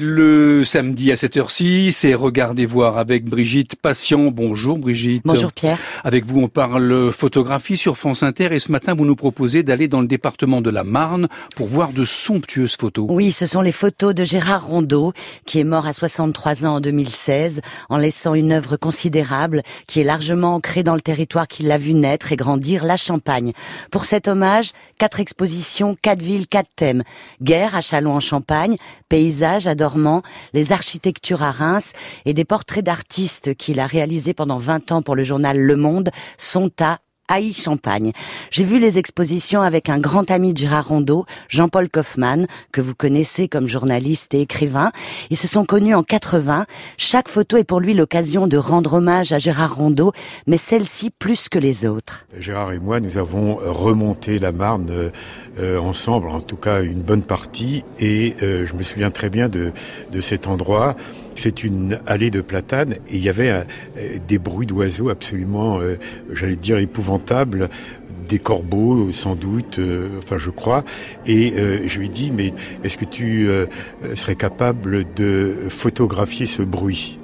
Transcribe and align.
Le 0.00 0.37
samedi 0.64 1.12
à 1.12 1.16
cette 1.16 1.36
heure-ci, 1.36 1.92
c'est 1.92 2.14
Regardez 2.14 2.66
voir 2.66 2.98
avec 2.98 3.24
Brigitte 3.24 3.76
Patient. 3.76 4.30
Bonjour 4.30 4.78
Brigitte. 4.78 5.22
Bonjour 5.24 5.52
Pierre. 5.52 5.78
Avec 6.04 6.24
vous, 6.26 6.40
on 6.40 6.48
parle 6.48 7.12
photographie 7.12 7.76
sur 7.76 7.96
France 7.96 8.22
Inter 8.22 8.48
et 8.52 8.58
ce 8.58 8.72
matin, 8.72 8.94
vous 8.94 9.04
nous 9.04 9.16
proposez 9.16 9.62
d'aller 9.62 9.88
dans 9.88 10.00
le 10.00 10.06
département 10.06 10.60
de 10.60 10.70
la 10.70 10.84
Marne 10.84 11.28
pour 11.56 11.66
voir 11.66 11.92
de 11.92 12.04
somptueuses 12.04 12.76
photos. 12.76 13.06
Oui, 13.08 13.32
ce 13.32 13.46
sont 13.46 13.60
les 13.60 13.72
photos 13.72 14.14
de 14.14 14.24
Gérard 14.24 14.66
Rondeau, 14.66 15.12
qui 15.46 15.58
est 15.60 15.64
mort 15.64 15.86
à 15.86 15.92
63 15.92 16.66
ans 16.66 16.76
en 16.76 16.80
2016, 16.80 17.60
en 17.88 17.96
laissant 17.96 18.34
une 18.34 18.52
œuvre 18.52 18.76
considérable 18.76 19.62
qui 19.86 20.00
est 20.00 20.04
largement 20.04 20.54
ancrée 20.54 20.82
dans 20.82 20.94
le 20.94 21.00
territoire 21.00 21.48
qui 21.48 21.62
l'a 21.62 21.78
vu 21.78 21.94
naître 21.94 22.32
et 22.32 22.36
grandir, 22.36 22.84
la 22.84 22.96
Champagne. 22.96 23.52
Pour 23.90 24.04
cet 24.04 24.28
hommage, 24.28 24.70
quatre 24.98 25.20
expositions, 25.20 25.96
quatre 26.00 26.22
villes, 26.22 26.46
quatre 26.46 26.70
thèmes. 26.76 27.04
Guerre 27.42 27.74
à 27.74 27.80
Châlons 27.80 28.14
en 28.14 28.20
Champagne, 28.20 28.76
paysage 29.08 29.66
à 29.66 29.74
les 30.52 30.72
architectures 30.72 31.42
à 31.42 31.50
Reims 31.50 31.92
et 32.24 32.34
des 32.34 32.44
portraits 32.44 32.84
d'artistes 32.84 33.54
qu'il 33.54 33.80
a 33.80 33.86
réalisés 33.86 34.34
pendant 34.34 34.58
20 34.58 34.92
ans 34.92 35.02
pour 35.02 35.16
le 35.16 35.22
journal 35.22 35.58
Le 35.58 35.76
Monde 35.76 36.10
sont 36.36 36.70
à 36.80 36.98
Haï 37.28 37.52
Champagne. 37.52 38.12
J'ai 38.50 38.64
vu 38.64 38.78
les 38.78 38.98
expositions 38.98 39.62
avec 39.62 39.88
un 39.90 39.98
grand 39.98 40.30
ami 40.30 40.54
de 40.54 40.58
Gérard 40.58 40.88
Rondeau, 40.88 41.26
Jean-Paul 41.48 41.88
Kaufmann, 41.90 42.46
que 42.72 42.80
vous 42.80 42.94
connaissez 42.94 43.48
comme 43.48 43.66
journaliste 43.66 44.32
et 44.34 44.40
écrivain. 44.40 44.92
Ils 45.30 45.36
se 45.36 45.46
sont 45.46 45.64
connus 45.66 45.94
en 45.94 46.02
80. 46.02 46.66
Chaque 46.96 47.28
photo 47.28 47.58
est 47.58 47.64
pour 47.64 47.80
lui 47.80 47.92
l'occasion 47.92 48.46
de 48.46 48.56
rendre 48.56 48.94
hommage 48.94 49.32
à 49.32 49.38
Gérard 49.38 49.76
Rondeau, 49.76 50.12
mais 50.46 50.56
celle-ci 50.56 51.10
plus 51.10 51.48
que 51.48 51.58
les 51.58 51.86
autres. 51.86 52.26
Gérard 52.38 52.72
et 52.72 52.78
moi, 52.78 53.00
nous 53.00 53.18
avons 53.18 53.56
remonté 53.56 54.38
la 54.38 54.52
Marne 54.52 55.10
euh, 55.58 55.78
ensemble, 55.78 56.28
en 56.28 56.40
tout 56.40 56.56
cas 56.56 56.82
une 56.82 57.02
bonne 57.02 57.24
partie, 57.24 57.84
et 58.00 58.34
euh, 58.42 58.64
je 58.64 58.74
me 58.74 58.82
souviens 58.82 59.10
très 59.10 59.28
bien 59.28 59.48
de, 59.48 59.72
de 60.12 60.20
cet 60.20 60.46
endroit. 60.46 60.96
C'est 61.34 61.62
une 61.62 62.00
allée 62.06 62.30
de 62.30 62.40
platanes 62.40 62.94
et 63.08 63.16
il 63.16 63.22
y 63.22 63.28
avait 63.28 63.50
euh, 63.50 63.62
des 64.26 64.38
bruits 64.38 64.66
d'oiseaux 64.66 65.08
absolument, 65.08 65.80
j'allais 66.32 66.56
dire, 66.56 66.78
épouvantables 66.78 67.17
des 68.28 68.38
corbeaux 68.38 69.10
sans 69.12 69.34
doute, 69.34 69.80
enfin 70.18 70.36
je 70.36 70.50
crois, 70.50 70.84
et 71.26 71.54
je 71.86 71.98
lui 71.98 72.08
dis 72.08 72.30
mais 72.30 72.52
est-ce 72.84 72.98
que 72.98 73.04
tu 73.04 73.48
serais 74.14 74.36
capable 74.36 75.04
de 75.14 75.66
photographier 75.68 76.46
ce 76.46 76.62
bruit? 76.62 77.18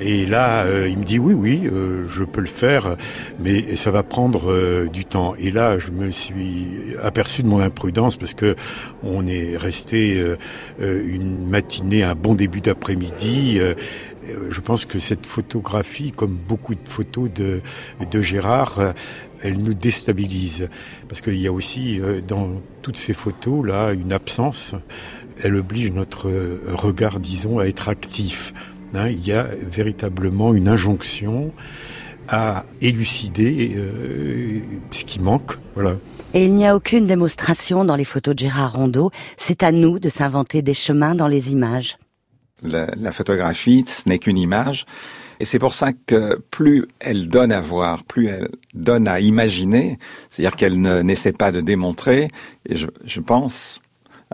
Et 0.00 0.24
là, 0.24 0.64
euh, 0.64 0.88
il 0.88 0.98
me 0.98 1.04
dit 1.04 1.18
oui, 1.18 1.34
oui, 1.34 1.68
euh, 1.70 2.06
je 2.08 2.24
peux 2.24 2.40
le 2.40 2.46
faire, 2.46 2.96
mais 3.38 3.76
ça 3.76 3.90
va 3.90 4.02
prendre 4.02 4.50
euh, 4.50 4.88
du 4.88 5.04
temps. 5.04 5.34
Et 5.38 5.50
là, 5.50 5.78
je 5.78 5.90
me 5.90 6.10
suis 6.10 6.94
aperçu 7.02 7.42
de 7.42 7.48
mon 7.48 7.60
imprudence 7.60 8.16
parce 8.16 8.32
que 8.32 8.56
on 9.02 9.26
est 9.26 9.56
resté 9.56 10.22
une 10.80 11.46
matinée, 11.46 12.02
un 12.02 12.14
bon 12.14 12.34
début 12.34 12.60
d'après-midi. 12.60 13.60
Je 14.50 14.60
pense 14.60 14.84
que 14.84 14.98
cette 14.98 15.26
photographie, 15.26 16.12
comme 16.12 16.34
beaucoup 16.34 16.74
de 16.74 16.88
photos 16.88 17.30
de, 17.32 17.62
Gérard, 18.20 18.94
elle 19.42 19.58
nous 19.58 19.74
déstabilise 19.74 20.68
parce 21.08 21.20
qu'il 21.20 21.40
y 21.40 21.46
a 21.46 21.52
aussi 21.52 22.00
dans 22.26 22.60
toutes 22.82 22.96
ces 22.96 23.12
photos 23.12 23.66
là 23.66 23.92
une 23.92 24.12
absence. 24.12 24.74
Elle 25.42 25.56
oblige 25.56 25.92
notre 25.92 26.30
regard, 26.66 27.20
disons, 27.20 27.58
à 27.58 27.64
être 27.64 27.88
actif. 27.88 28.52
Hein, 28.94 29.08
il 29.08 29.26
y 29.26 29.32
a 29.32 29.46
véritablement 29.62 30.52
une 30.52 30.68
injonction 30.68 31.52
à 32.28 32.64
élucider 32.80 33.72
euh, 33.76 34.60
ce 34.90 35.04
qui 35.04 35.20
manque. 35.20 35.52
Voilà. 35.74 35.96
Et 36.32 36.44
il 36.44 36.54
n'y 36.54 36.66
a 36.66 36.76
aucune 36.76 37.06
démonstration 37.06 37.84
dans 37.84 37.96
les 37.96 38.04
photos 38.04 38.34
de 38.34 38.40
Gérard 38.40 38.74
Rondeau. 38.74 39.10
C'est 39.36 39.62
à 39.62 39.72
nous 39.72 39.98
de 39.98 40.08
s'inventer 40.08 40.62
des 40.62 40.74
chemins 40.74 41.14
dans 41.14 41.26
les 41.26 41.52
images. 41.52 41.98
La, 42.62 42.86
la 42.96 43.12
photographie, 43.12 43.84
ce 43.86 44.08
n'est 44.08 44.18
qu'une 44.18 44.38
image. 44.38 44.86
Et 45.40 45.46
c'est 45.46 45.58
pour 45.58 45.72
ça 45.72 45.92
que 46.06 46.38
plus 46.50 46.86
elle 47.00 47.28
donne 47.28 47.50
à 47.50 47.62
voir, 47.62 48.04
plus 48.04 48.28
elle 48.28 48.50
donne 48.74 49.08
à 49.08 49.20
imaginer, 49.20 49.98
c'est-à-dire 50.28 50.54
qu'elle 50.54 50.78
n'essaie 50.80 51.32
pas 51.32 51.50
de 51.50 51.62
démontrer, 51.62 52.28
et 52.68 52.76
je, 52.76 52.86
je 53.04 53.20
pense, 53.20 53.80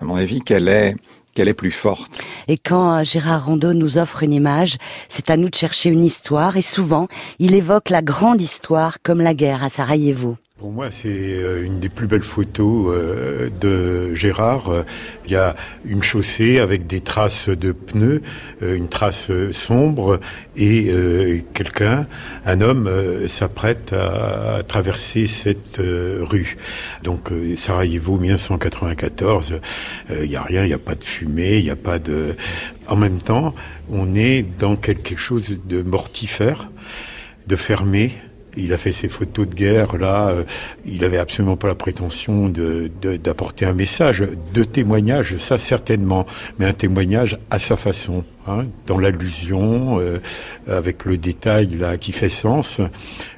à 0.01 0.05
mon 0.05 0.17
avis, 0.17 0.41
qu'elle 0.41 0.69
est 0.69 0.97
qu'elle 1.37 1.49
est 1.49 1.55
plus 1.55 1.71
forte. 1.71 2.23
Et 2.49 2.57
quand 2.57 2.99
euh, 2.99 3.05
Gérard 3.05 3.45
Rondeau 3.45 3.75
nous 3.75 3.99
offre 3.99 4.23
une 4.23 4.33
image, 4.33 4.79
c'est 5.09 5.29
à 5.31 5.37
nous 5.37 5.51
de 5.51 5.55
chercher 5.55 5.91
une 5.91 6.03
histoire 6.03 6.57
et 6.57 6.63
souvent, 6.63 7.09
il 7.39 7.55
évoque 7.55 7.91
la 7.91 8.01
grande 8.01 8.41
histoire 8.41 8.97
comme 9.03 9.21
la 9.21 9.35
guerre 9.35 9.63
à 9.63 9.69
Sarajevo. 9.69 10.39
Pour 10.59 10.73
moi, 10.73 10.91
c'est 10.91 11.11
euh, 11.11 11.67
une 11.67 11.81
des 11.81 11.91
plus 11.91 12.07
belles 12.07 12.23
photos 12.23 12.87
euh, 12.89 13.51
de 13.61 14.15
Gérard. 14.15 14.87
Il 15.27 15.33
y 15.33 15.37
a 15.37 15.55
une 15.85 16.03
chaussée 16.03 16.61
avec 16.61 16.87
des 16.87 17.03
traces 17.03 17.51
de 17.51 17.73
pneus, 17.73 18.23
euh, 18.63 18.75
une 18.75 18.89
trace 18.89 19.31
sombre, 19.53 20.19
et 20.57 21.45
quelqu'un, 21.53 22.07
un 22.47 22.63
homme, 22.63 22.91
s'apprête 23.29 23.93
à 23.93 24.63
traverser 24.67 25.27
cette 25.27 25.79
rue. 25.79 26.57
Donc, 27.03 27.31
Sarajevo, 27.55 28.19
1994, 28.19 29.61
il 30.09 30.29
n'y 30.29 30.37
a 30.37 30.43
rien, 30.43 30.65
il 30.65 30.69
n'y 30.69 30.73
a 30.73 30.79
pas 30.79 30.95
de 30.95 31.05
fumée, 31.05 31.59
il 31.59 31.65
n'y 31.65 31.71
a 31.71 31.77
pas 31.77 31.99
de... 31.99 32.35
En 32.89 32.97
même 32.97 33.19
temps, 33.19 33.55
on 33.91 34.15
est 34.15 34.43
dans 34.59 34.77
quelque 34.77 35.17
chose 35.17 35.59
de 35.67 35.83
mortifère, 35.83 36.71
de 37.47 37.57
fermé, 37.57 38.13
il 38.57 38.73
a 38.73 38.79
fait 38.79 38.93
ses 38.93 39.09
photos 39.09 39.49
de 39.49 39.55
guerre 39.55 39.97
là. 39.97 40.29
Euh, 40.29 40.45
il 40.85 41.05
avait 41.05 41.19
absolument 41.19 41.57
pas 41.57 41.69
la 41.69 41.75
prétention 41.75 42.49
de, 42.49 42.91
d'apporter 43.01 43.67
un 43.67 43.73
message, 43.73 44.25
de 44.55 44.65
témoignage, 44.65 45.37
ça 45.37 45.59
certainement, 45.59 46.27
mais 46.59 46.67
un 46.67 46.73
témoignage 46.73 47.39
à 47.51 47.59
sa 47.59 47.77
façon, 47.77 48.25
hein, 48.47 48.67
dans 48.87 48.99
l'allusion, 48.99 50.01
euh, 50.01 50.21
avec 50.69 51.05
le 51.05 51.19
détail 51.19 51.69
là 51.79 51.97
qui 51.97 52.13
fait 52.13 52.29
sens 52.29 52.81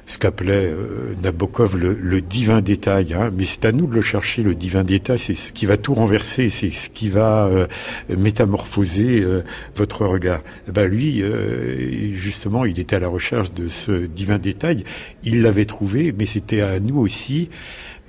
ce 0.09 0.17
qu'appelait 0.17 0.65
euh, 0.65 1.13
Nabokov 1.21 1.77
le, 1.77 2.21
divin 2.21 2.61
détail. 2.61 3.13
Hein. 3.13 3.29
Mais 3.31 3.45
c'est 3.45 3.65
à 3.65 3.71
nous 3.71 3.85
de 3.85 3.93
le 3.93 4.01
chercher, 4.01 4.41
le 4.41 4.55
divin 4.55 4.83
détail. 4.83 5.19
C'est 5.19 5.35
ce 5.35 5.51
qui 5.51 5.67
va 5.67 5.77
tout 5.77 5.93
renverser, 5.93 6.49
c'est 6.49 6.71
ce 6.71 6.89
qui 6.89 7.09
va 7.09 7.45
euh, 7.45 7.67
métamorphoser 8.09 9.21
euh, 9.21 9.43
votre 9.75 10.07
regard. 10.07 10.41
Eh 10.67 10.71
ben 10.71 10.87
lui, 10.87 11.23
justement, 12.15 12.65
il 12.65 12.79
était 12.79 12.95
à 12.95 12.99
la 12.99 13.07
recherche 13.07 13.53
de 13.53 13.67
ce 13.67 14.07
divin 14.07 14.39
détail. 14.39 14.83
Il 15.23 15.41
l'avait 15.41 15.65
trouvé, 15.65 16.13
mais 16.17 16.25
c'était 16.25 16.61
à 16.61 16.79
nous 16.79 16.99
aussi 16.99 17.49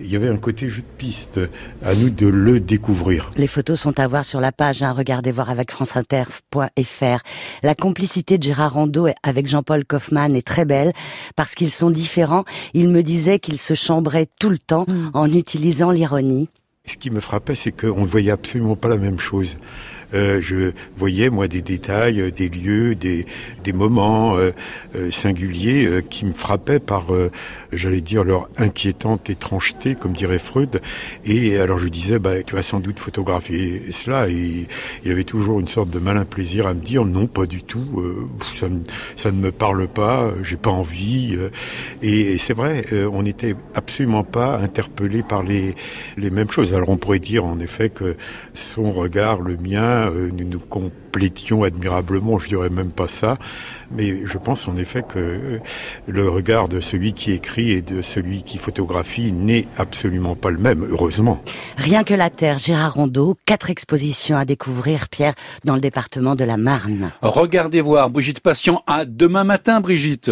il 0.03 0.11
y 0.11 0.17
avait 0.17 0.29
un 0.29 0.37
côté 0.37 0.69
jeu 0.69 0.83
de 0.83 0.97
piste. 0.99 1.41
À 1.85 1.95
nous 1.95 2.11
de 2.11 2.27
le 2.27 2.61
découvrir. 2.61 3.31
Les 3.37 3.47
photos 3.47 3.81
sont 3.81 3.99
à 4.01 4.07
voir 4.07 4.25
sur 4.25 4.41
la 4.41 4.53
page. 4.53 4.83
Hein, 4.83 4.93
regardez 4.93 5.33
voir 5.33 5.51
avec 5.51 5.71
franceinter.fr. 5.71 7.19
La 7.63 7.75
complicité 7.75 8.39
de 8.39 8.43
Gérard 8.43 8.75
Rondeau 8.75 9.09
avec 9.23 9.47
Jean-Paul 9.47 9.85
Kaufmann 9.85 10.35
est 10.35 10.47
très 10.47 10.65
belle 10.65 10.93
parce 11.37 11.55
qu'ils 11.55 11.71
sont 11.71 11.91
différents. 11.91 12.45
Il 12.75 12.89
me 12.89 13.03
disait 13.03 13.39
qu'ils 13.39 13.59
se 13.59 13.75
chambraient 13.75 14.29
tout 14.39 14.51
le 14.51 14.59
temps 14.59 14.87
hmm. 14.89 15.11
en 15.15 15.27
utilisant 15.27 15.91
l'ironie. 15.91 16.49
Ce 16.87 16.97
qui 16.97 17.11
me 17.11 17.21
frappait, 17.21 17.55
c'est 17.55 17.73
qu'on 17.73 18.01
ne 18.01 18.07
voyait 18.07 18.31
absolument 18.31 18.77
pas 18.77 18.89
la 18.89 18.97
même 18.97 19.19
chose. 19.19 19.57
Euh, 20.15 20.41
je 20.41 20.73
voyais 20.97 21.31
moi 21.31 21.49
des 21.49 21.63
détails, 21.63 22.21
euh, 22.21 22.31
des 22.31 22.49
lieux, 22.49 22.95
des, 22.95 23.27
des 23.63 23.73
moments 23.73 24.37
euh, 24.37 24.53
singuliers 25.11 26.03
qui 26.09 26.25
me 26.25 26.33
frappaient 26.33 26.81
par, 26.81 27.07
j'allais 27.73 28.01
dire, 28.01 28.25
leur 28.25 28.49
inquiétante 28.57 29.31
étrangeté, 29.31 29.95
comme 29.95 30.13
dirait 30.13 30.39
Freud. 30.39 30.81
Et 31.25 31.59
alors 31.59 31.79
je 31.79 31.89
disais, 31.89 32.19
bah, 32.19 32.43
tu 32.43 32.55
vas 32.55 32.63
sans 32.63 32.81
doute 32.81 32.99
photographier 32.99 33.83
cela. 33.93 34.29
Et 34.29 34.67
il 35.05 35.11
avait 35.11 35.25
toujours 35.25 35.61
une 35.61 35.69
sorte 35.69 35.91
de 35.91 35.99
malin 35.99 36.25
plaisir 36.25 36.67
à 36.67 36.75
me 36.75 36.81
dire, 36.81 37.05
non, 37.05 37.27
pas 37.27 37.47
du 37.47 37.63
tout, 37.63 38.29
ça, 38.59 38.67
ça, 39.17 39.31
ne 39.31 39.41
me 39.41 39.53
parle 39.53 39.87
pas, 39.89 40.33
j'ai 40.43 40.57
pas 40.57 40.71
envie. 40.71 41.39
et, 42.03 42.39
c'est 42.39 42.55
vrai, 42.55 42.85
on 43.13 43.23
n'était 43.23 43.55
absolument 43.75 44.25
pas 44.25 44.59
interpellé 44.59 45.23
par 45.23 45.43
les, 45.43 45.75
les 46.17 46.31
mêmes 46.31 46.51
choses. 46.51 46.75
Alors 46.75 46.89
on 46.89 46.97
pourrait 46.97 47.19
dire 47.19 47.45
en 47.45 47.59
effet 47.61 47.91
que 47.91 48.17
son 48.55 48.91
regard, 48.91 49.41
le 49.41 49.57
mien, 49.57 50.00
euh, 50.09 50.31
nous 50.33 50.45
nous 50.45 50.59
complétions 50.59 51.65
admirablement, 51.65 52.39
je 52.39 52.49
dirais 52.49 52.71
même 52.71 52.91
pas 52.91 53.09
ça, 53.09 53.37
mais 53.91 54.25
je 54.25 54.39
pense 54.39 54.69
en 54.69 54.77
effet 54.77 55.03
que 55.03 55.61
le 56.07 56.29
regard 56.29 56.69
de 56.69 56.81
celui 56.81 57.13
qui 57.13 57.33
écrit 57.33 57.73
et 57.73 57.83
de 57.83 58.03
celui 58.03 58.43
qui 58.43 58.59
photographie 58.59 59.33
n'est 59.33 59.67
absolument 59.77 60.37
pas 60.37 60.51
le 60.51 60.59
même, 60.59 60.87
heureusement. 60.89 61.43
Rien 61.77 62.05
que 62.05 62.15
la 62.15 62.31
Terre, 62.31 62.59
Gérard 62.59 62.95
Rondeau, 62.95 63.37
quatre 63.45 63.71
expositions 63.71 64.37
à 64.37 64.45
découvrir, 64.45 65.09
Pierre, 65.09 65.35
dans 65.65 65.75
le 65.75 65.81
département 65.81 66.37
de 66.37 66.45
la 66.45 66.57
Marne. 66.57 67.11
Regardez 67.23 67.81
voir 67.81 68.11
Brigitte 68.11 68.41
Patient 68.41 68.83
à 68.87 69.05
demain 69.05 69.45
matin, 69.45 69.81
Brigitte. 69.81 70.31